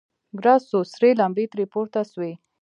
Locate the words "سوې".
2.11-2.31